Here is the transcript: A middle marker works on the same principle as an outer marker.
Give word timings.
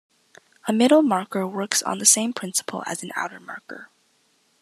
A 0.67 0.73
middle 0.73 1.03
marker 1.03 1.45
works 1.45 1.83
on 1.83 1.99
the 1.99 2.07
same 2.07 2.33
principle 2.33 2.81
as 2.87 3.03
an 3.03 3.11
outer 3.15 3.39
marker. 3.39 3.89